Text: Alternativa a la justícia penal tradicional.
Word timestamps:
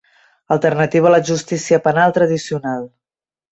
Alternativa 0.55 1.09
a 1.09 1.11
la 1.17 1.19
justícia 1.29 1.81
penal 1.89 2.17
tradicional. 2.19 2.91